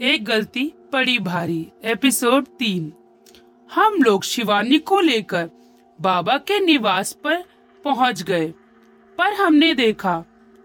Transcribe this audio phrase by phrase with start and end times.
[0.00, 0.62] एक गलती
[0.92, 2.92] पड़ी भारी। एपिसोड तीन।
[3.70, 5.50] हम लोग शिवानी को लेकर
[5.98, 7.42] बाबा के निवास पर
[7.84, 8.46] पहुँच गए,
[9.18, 10.14] पर हमने देखा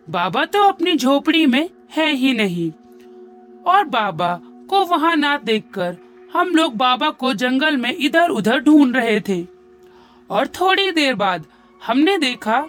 [0.07, 2.71] बाबा तो अपनी झोपड़ी में है ही नहीं,
[3.65, 5.97] और बाबा को वहाँ ना देखकर
[6.33, 9.41] हम लोग बाबा को जंगल में इधर उधर ढूंढ रहे थे।
[10.29, 11.45] और थोड़ी देर बाद
[11.81, 12.65] हमने देखा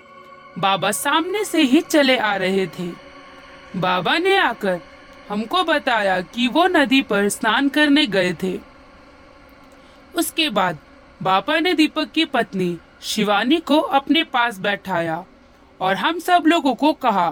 [0.59, 2.91] बाबा सामने से ही चले आ रहे थे।
[3.77, 4.80] बाबा ने आकर
[5.29, 8.59] हमको बताया कि वो नदी पर स्नान करने गए थे।
[10.14, 10.78] उसके बाद
[11.20, 15.24] बाबा ने दीपक की पत्नी शिवानी को अपने पास बैठाया
[15.80, 17.30] और हम सब लोगों को कहा,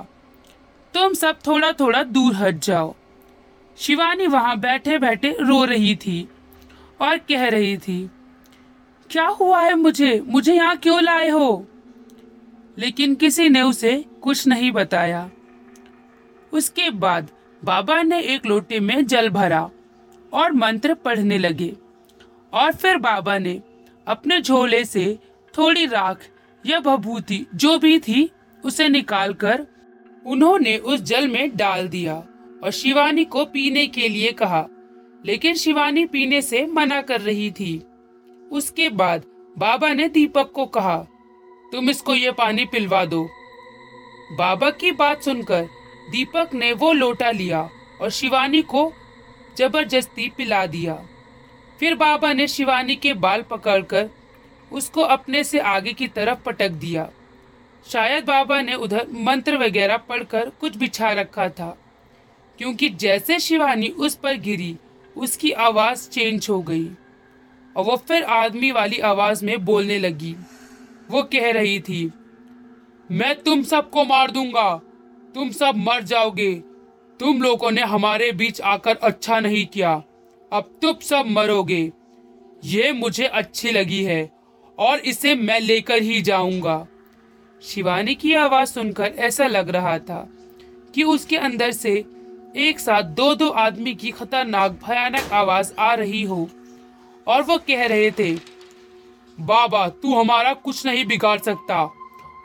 [0.95, 2.95] तुम सब थोड़ा थोड़ा दूर हट जाओ।
[3.79, 6.29] शिवानी वहाँ बैठे बैठे रो रही थी
[7.01, 8.11] और कह रही थी,
[9.11, 10.21] क्या हुआ है मुझे?
[10.27, 11.67] मुझे यहाँ क्यों लाए हो?
[12.79, 15.29] लेकिन किसी ने उसे कुछ नहीं बताया।
[16.53, 17.29] उसके बाद
[17.65, 19.71] बाबा ने एक लोटे में जल भरा
[20.33, 21.73] और मंत्र पढ़ने लगे।
[22.53, 23.61] और फिर बाबा ने
[24.07, 25.19] अपने झोले से
[25.59, 26.29] थोड़ी राख
[26.67, 28.31] या भभूति जो भी थी,
[28.65, 29.67] उसे निकालकर
[30.27, 32.15] उन्होंने उस जल में डाल दिया
[32.63, 34.67] और शिवानी को पीने के लिए कहा।
[35.27, 37.83] लेकिन शिवानी पीने से मना कर रही थी।
[38.53, 39.23] उसके बाद
[39.59, 40.99] बाबा ने दीपक को कहा,
[41.73, 43.25] तुम इसको ये पानी पिलवा दो।
[44.33, 45.67] बाबा की बात सुनकर
[46.09, 47.69] दीपक ने वो लोटा लिया
[48.01, 48.93] और शिवानी को
[49.59, 50.95] ज़बरदस्ती पिला दिया।
[51.81, 54.09] फिर बाबा ने शिवानी के बाल पकड़कर
[54.71, 57.09] उसको अपने से आगे की तरफ़ पटक दिया।
[57.87, 61.77] शायद बाबा ने उधर मंत्र वगैरह पढ़कर कुछ बिछा रखा था,
[62.59, 64.77] क्योंकि जैसे शिवानी उस पर गिरी,
[65.17, 66.89] उसकी आवाज़ चेंज हो गई
[67.77, 70.35] और वो फिर आदमी वाली आवाज़ में बोलने लगी।
[71.11, 72.11] वो कह रही थी,
[73.11, 74.81] मैं तुम सबको मार दूँगा
[75.35, 76.53] तुम सब मर जाओगे।
[77.21, 79.93] तुम लोगों ने हमारे बीच आकर अच्छा नहीं किया।
[80.53, 81.93] अब तुम सब मरोगे।
[82.65, 84.31] ये मुझे अच्छी लगी है,
[84.79, 86.87] और इसे मैं लेकर ही जाऊँगा।
[87.63, 90.29] शिवानी की आवाज़ सुनकर ऐसा लग रहा था
[90.95, 91.93] कि उसके अंदर से
[92.57, 96.49] एक साथ दो दो आदमी की खतरनाक, भयानक आवाज़ आ रही हो,
[97.27, 98.35] और वो कह रहे थे,
[99.39, 101.83] बाबा, तू हमारा कुछ नहीं बिगाड़ सकता,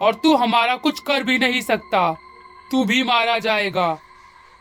[0.01, 2.17] और तू हमारा कुछ कर भी नहीं सकता।
[2.71, 3.87] तू भी मारा जाएगा।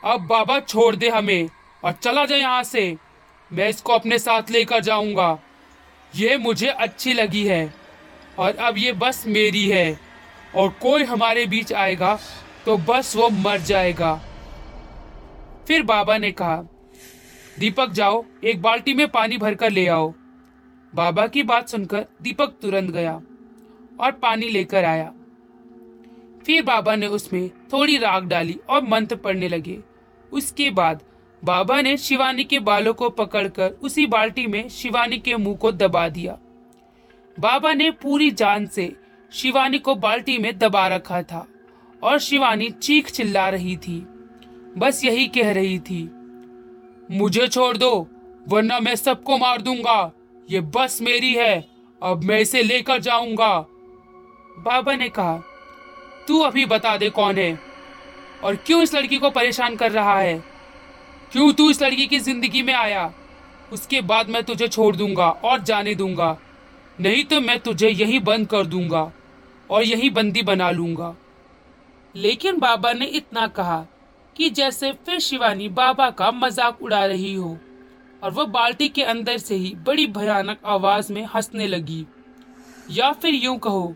[0.02, 1.48] अब बाबा छोड़ दे हमें
[1.82, 2.96] और चला जाए यहाँ से।
[3.50, 5.38] मैं इसको अपने साथ लेकर जाऊँगा।
[6.14, 7.74] ये मुझे अच्छी लगी है
[8.38, 9.98] और अब ये बस मेरी है
[10.56, 12.18] और कोई हमारे बीच आएगा
[12.66, 14.14] तो बस वो मर जाएगा।
[15.68, 16.56] फिर बाबा ने कहा,
[17.58, 20.12] दीपक जाओ, एक बाल्टी में पानी भरकर ले आओ।
[20.92, 23.12] बाबा की बात सुनकर दीपक तुरंत गया
[24.00, 25.10] और पानी लेकर आया।
[26.46, 29.78] फिर बाबा ने उसमें थोड़ी राख डाली और मंत्र पढ़ने लगे।
[30.32, 31.02] उसके बाद
[31.42, 36.08] बाबा ने शिवानी के बालों को पकड़कर उसी बाल्टी में शिवानी के मुँह को दबा
[36.08, 36.38] दिया।
[37.36, 38.92] बाबा ने पूरी जान से
[39.32, 41.46] शिवानी को बाल्टी में दबा रखा था
[42.02, 43.98] और शिवानी चीख चिल्ला रही थी।
[44.78, 46.02] बस यही कह रही थी,
[47.10, 48.08] मुझे छोड़ दो,
[48.48, 50.12] वरना मैं सबको मार दूँगा।
[50.48, 51.64] ये बस मेरी है,
[52.02, 53.58] अब मैं इसे लेकर जाऊँगा।
[54.58, 55.42] बाबा ने कहा
[56.28, 57.58] तू अभी बता दे कौन है?
[58.44, 60.38] और क्यों इस लड़की को परेशान कर रहा है?
[61.32, 63.12] क्यों तू इस लड़की की ज़िंदगी में आया?
[63.72, 66.36] उसके बाद मैं तुझे छोड़ दूँगा और जाने दूँगा।
[66.98, 69.10] नहीं तो मैं तुझे यही बंद कर दूँगा
[69.70, 71.14] और यही बंदी बना लूँगा।
[72.14, 73.86] लेकिन बाबा ने इतना कहा
[74.36, 77.56] कि जैसे फिर शिवानी बाबा का मज़ाक उड़ा रही हो
[78.22, 82.04] और वह बाल्टी के अंदर से ही बड़ी भयानक आवाज़ में हंसने लगी।
[82.90, 83.94] या फिर यूँ कहो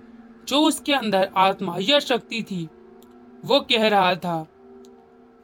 [0.48, 2.69] जो उसके अंदर आत्मा या शक्ति थी,
[3.44, 4.47] वो कह रहा था,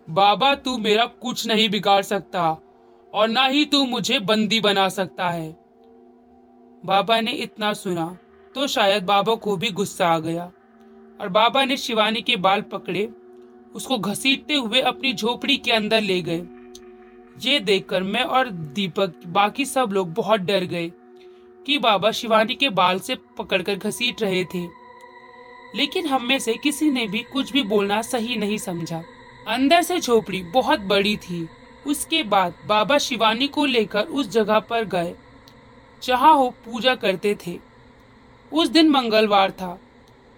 [0.08, 2.50] बाबा, तू मेरा कुछ नहीं बिगाड़ सकता
[3.12, 5.50] और ना ही तू मुझे बंदी बना सकता है।
[6.82, 8.16] बाबा ने इतना सुना
[8.54, 10.44] तो शायद बाबा को भी गुस्सा आ गया
[11.20, 13.08] और बाबा ने शिवानी के बाल पकड़े,
[13.74, 16.42] उसको घसीटते हुए अपनी झोपड़ी के अंदर ले गए।
[17.42, 20.90] ये देखकर मैं और दीपक, बाकी सब लोग बहुत डर गए
[21.66, 24.66] कि बाबा शिवानी के बाल से पकड़कर घसीट रहे थे।
[25.74, 29.02] लेकिन हम में से किसी ने भी कुछ भी बोलना सही नहीं समझा।
[29.48, 31.48] अंदर से झोपड़ी बहुत बड़ी थी।
[31.86, 35.14] उसके बाद बाबा शिवानी को लेकर उस जगह पर गए,
[36.02, 37.58] जहाँ वो पूजा करते थे।
[38.52, 39.78] उस दिन मंगलवार था।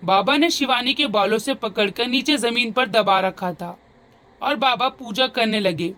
[0.03, 3.79] बाबा ने शिवानी के बालों से पकड़कर नीचे ज़मीन पर दबा रखा था
[4.41, 5.93] और बाबा पूजा करने लगे।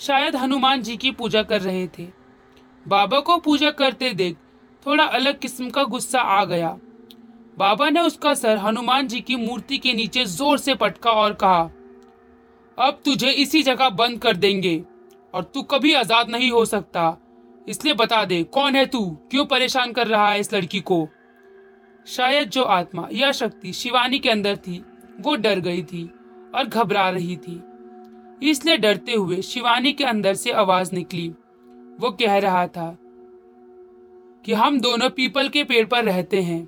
[0.00, 2.06] शायद हनुमान जी की पूजा कर रहे थे।
[2.86, 4.36] बाबा को पूजा करते देख
[4.86, 6.76] थोड़ा अलग किस्म का गुस्सा आ गया।
[7.56, 11.62] बाबा ने उसका सर हनुमान जी की मूर्ति के नीचे ज़ोर से पटका और कहा,
[12.78, 14.82] अब तुझे इसी जगह बंद कर देंगे
[15.34, 17.16] और तू कभी आज़ाद नहीं हो सकता।
[17.66, 19.04] इसलिए बता दे, कौन है तू?
[19.30, 21.08] क्यों परेशान कर रहा है इस लड़की को?
[22.06, 24.82] शायद जो आत्मा या शक्ति शिवानी के अंदर थी,
[25.20, 26.04] वो डर गई थी
[26.54, 27.62] और घबरा रही थी।
[28.42, 31.28] इसलिए डरते हुए शिवानी के अंदर से आवाज़ निकली।
[32.00, 32.96] वो कह रहा था
[34.44, 36.66] कि हम दोनों पीपल के पेड़ पर रहते हैं।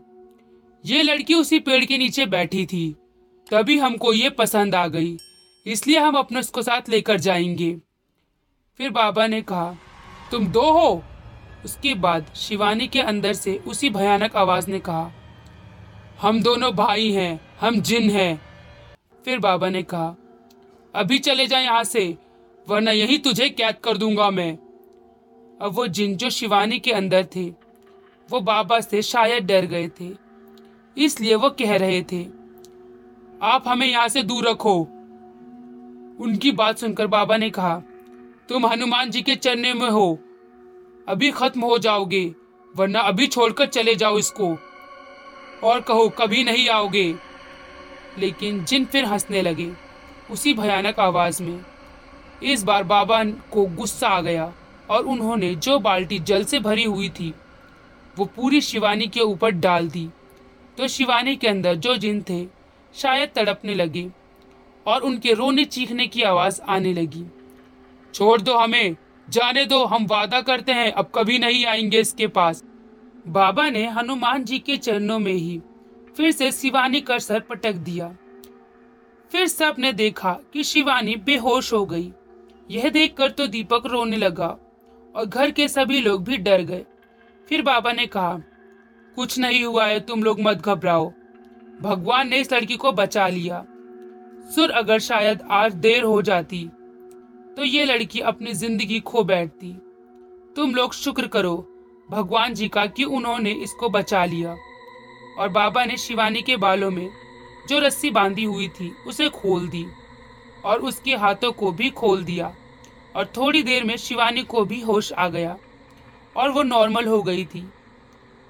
[0.84, 2.94] ये लड़की उसी पेड़ के नीचे बैठी थी।
[3.46, 5.16] तभी हमको ये पसंद आ गई,
[5.66, 7.70] इसलिए हम अपने उसको साथ लेकर जाएँगे।
[8.80, 9.76] फिर बाबा ने कहा,
[10.30, 11.02] तुम दो हो?
[11.64, 15.10] उसके बाद शिवानी के अंदर से उसी भयानक आवाज़ ने कहा,
[16.20, 18.40] हम दोनों भाई हैं, हम जिन हैं।
[19.24, 20.16] फिर बाबा ने कहा,
[20.94, 22.16] अभी चले जाए यहाँ से,
[22.66, 24.52] वरना यही तुझे कैद कर दूँगा मैं।
[25.62, 27.44] अब वो जिन जो शिवानी के अंदर थे,
[28.28, 30.27] वो बाबा से शायद डर गए थे।
[30.98, 32.26] इसलिए वह कह रहे थे,
[33.42, 34.80] आप हमें यहाँ से दूर रखो।
[36.20, 37.82] उनकी बात सुनकर बाबा ने कहा,
[38.48, 40.18] तुम हनुमान जी के चरने में हो।
[41.08, 42.34] अभी खत्म हो जाओगे,
[42.76, 44.58] वरना अभी छोड़कर चले जाओ इसको।
[45.64, 47.16] और कहो, कभी नहीं आओगे।
[48.18, 49.72] लेकिन जिन फिर हंसने लगे,
[50.30, 51.60] उसी भयानक आवाज़ में,
[52.42, 54.52] इस बार बाबा को गुस्सा आ गया
[54.90, 57.34] और उन्होंने जो बाल्टी जल से भरी हुई थी,
[58.18, 60.08] वो पूरी शिवानी के ऊपर डाल दी।
[60.78, 62.46] तो शिवानी के अंदर जो जिन थे,
[62.94, 64.10] शायद तड़पने लगे
[64.86, 67.24] और उनके रोने चीखने की आवाज़ आने लगी।
[68.14, 68.96] छोड़ दो हमें,
[69.28, 72.64] जाने दो, हम वादा करते हैं, अब कभी नहीं आएँगे इसके पास।
[73.28, 75.60] बाबा ने हनुमान जी के चरणों में ही
[76.16, 78.16] फिर से शिवानी कर सर पटक दिया।
[79.32, 82.12] फिर सबने देखा कि शिवानी बेहोश हो गई।
[82.70, 84.58] यह देखकर तो दीपक रोने लगा
[85.16, 86.84] और घर के सभी लोग भी डर गए।
[87.48, 88.38] फिर बाबा ने कहा
[89.18, 91.10] कुछ नहीं हुआ है, तुम लोग मत घबराओ।
[91.80, 93.64] भगवान ने इस लड़की को बचा लिया।
[94.50, 96.68] सुर अगर शायद आज देर हो जाती
[97.56, 99.72] तो ये लड़की अपनी ज़िंदगी खो बैठती।
[100.56, 101.54] तुम लोग शुक्र करो
[102.08, 104.54] भगवान जी का कि उन्होंने इसको बचा लिया।
[105.38, 107.08] और बाबा ने शिवानी के बालों में
[107.68, 109.84] जो रस्सी बांधी हुई थी, उसे खोल दी
[110.64, 112.52] और उसके हाथों को भी खोल दिया।
[113.16, 115.56] और थोड़ी देर में शिवानी को भी होश आ गया
[116.36, 117.64] और वो नॉर्मल हो गई थी।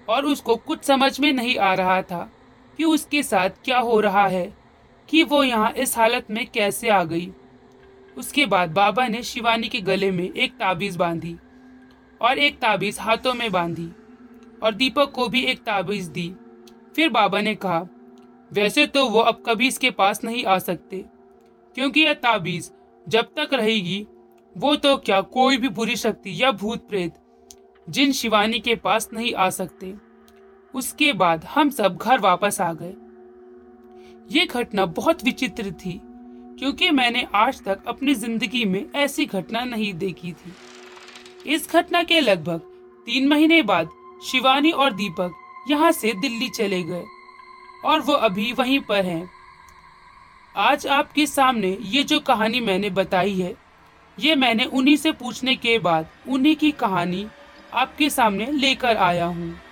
[0.09, 2.29] और उसको कुछ समझ में नहीं आ रहा था
[2.79, 4.53] कि उसके साथ क्या हो रहा है,
[5.09, 7.31] कि वो यहाँ इस हालत में कैसे आ गई।
[8.17, 11.37] उसके बाद बाबा ने शिवानी के गले में एक ताबीज बांधी
[12.21, 13.89] और एक ताबीज हाथों में बांधी
[14.63, 16.33] और दीपक को भी एक ताबीज दी।
[16.97, 17.87] फिर बाबा ने कहा,
[18.53, 21.05] वैसे तो वो अब कभी इसके पास नहीं आ सकते,
[21.77, 22.71] क्योंकि यह ताबीज
[23.07, 24.07] जब तक रहेगी,
[24.57, 27.15] वो तो क्या कोई भी बुरी शक्ति या भूत प्रेत
[27.89, 29.95] जिन शिवानी के पास नहीं आ सकते,
[30.75, 32.95] उसके बाद हम सब घर वापस आ गए
[34.31, 36.01] ये घटना बहुत विचित्र थी,
[36.59, 40.53] क्योंकि मैंने आज तक अपनी ज़िंदगी में ऐसी घटना नहीं देखी थी
[41.47, 42.61] इस घटना के लगभग
[43.07, 43.89] तीन महीने बाद
[44.23, 45.35] शिवानी और दीपक
[45.71, 47.05] यहाँ से दिल्ली चले गए,
[47.85, 49.29] और वो अभी वहीं पर हैं।
[50.55, 53.55] आज आपके सामने ये जो कहानी मैंने बताई है,
[54.19, 57.27] ये मैंने उन्हीं से पूछने के बाद उन्हीं की कहानी
[57.73, 59.68] आपके सामने लेकर आया हूँ।